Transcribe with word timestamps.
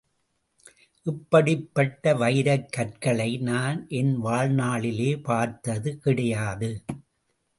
இப்படிப்பட்ட 1.05 2.13
வைரக் 2.13 2.69
கற்களை 2.69 3.37
நான் 3.41 3.87
என் 3.89 4.13
வாழ்நாளிலே 4.23 5.21
பார்த்தது 5.21 5.97
கிடையாது! 5.97 6.71